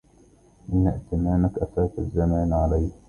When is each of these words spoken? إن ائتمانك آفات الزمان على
إن 0.73 0.87
ائتمانك 0.87 1.57
آفات 1.57 1.91
الزمان 1.99 2.53
على 2.53 2.91